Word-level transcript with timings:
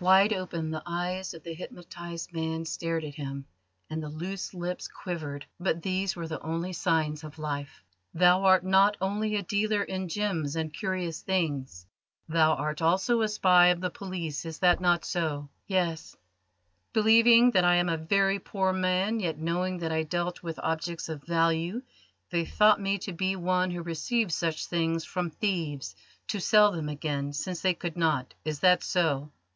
Wide 0.00 0.32
open 0.32 0.72
the 0.72 0.82
eyes 0.84 1.32
of 1.32 1.44
the 1.44 1.54
hypnotised 1.54 2.32
man 2.32 2.64
stared 2.64 3.04
at 3.04 3.14
him, 3.14 3.46
and 3.88 4.02
the 4.02 4.08
loose 4.08 4.52
lips 4.52 4.88
quivered, 4.88 5.46
but 5.60 5.80
these 5.82 6.16
were 6.16 6.26
the 6.26 6.40
only 6.40 6.72
signs 6.72 7.22
of 7.22 7.38
life. 7.38 7.84
"Thou 8.12 8.42
art 8.42 8.64
not 8.64 8.96
only 9.00 9.36
a 9.36 9.44
dealer 9.44 9.84
in 9.84 10.08
gems 10.08 10.56
and 10.56 10.74
curious 10.74 11.20
things: 11.22 11.86
thou 12.28 12.54
art 12.56 12.82
also 12.82 13.22
a 13.22 13.28
spy 13.28 13.68
of 13.68 13.80
the 13.80 13.88
police; 13.90 14.44
is 14.44 14.60
not 14.60 14.80
that 14.80 15.04
so?" 15.04 15.50
"Yes." 15.68 16.16
"Believing 16.92 17.52
that 17.52 17.62
I 17.64 17.76
am 17.76 17.88
a 17.88 17.96
very 17.96 18.40
poor 18.40 18.72
man, 18.72 19.20
yet 19.20 19.38
knowing 19.38 19.78
that 19.78 19.92
I 19.92 20.02
dealt 20.02 20.42
with 20.42 20.58
objects 20.64 21.08
of 21.08 21.22
value, 21.22 21.80
they 22.30 22.44
thought 22.44 22.80
me 22.80 22.98
to 22.98 23.12
be 23.12 23.36
one 23.36 23.70
who 23.70 23.82
receives 23.84 24.34
such 24.34 24.66
things 24.66 25.04
from 25.04 25.30
thieves 25.30 25.94
to 26.26 26.40
sell 26.40 26.72
them 26.72 26.88
again, 26.88 27.32
since 27.32 27.60
they 27.60 27.72
could 27.74 27.96
not. 27.96 28.34
Is 28.44 28.58
that 28.58 28.82
so?" 28.82 29.30